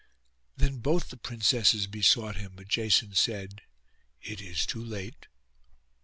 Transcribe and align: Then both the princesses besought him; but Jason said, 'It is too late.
Then 0.57 0.79
both 0.79 1.09
the 1.09 1.15
princesses 1.15 1.85
besought 1.85 2.35
him; 2.37 2.53
but 2.55 2.67
Jason 2.67 3.13
said, 3.13 3.61
'It 4.23 4.41
is 4.41 4.65
too 4.65 4.83
late. 4.83 5.27